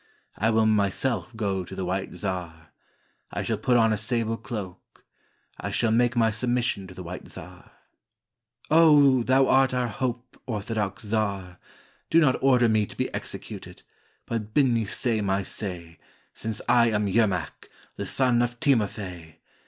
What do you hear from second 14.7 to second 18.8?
say my say, Since I am Yermak, the son of